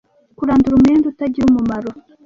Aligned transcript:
kurandura 0.37 0.73
umwenda 0.77 1.05
utagira 1.07 1.45
umumaro 1.47 1.89